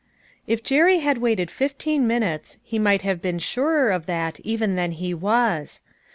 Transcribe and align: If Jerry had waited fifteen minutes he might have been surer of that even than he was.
If 0.47 0.63
Jerry 0.63 0.97
had 0.97 1.19
waited 1.19 1.51
fifteen 1.51 2.07
minutes 2.07 2.57
he 2.63 2.79
might 2.79 3.03
have 3.03 3.21
been 3.21 3.37
surer 3.37 3.91
of 3.91 4.07
that 4.07 4.39
even 4.39 4.73
than 4.75 4.93
he 4.93 5.13
was. 5.13 5.79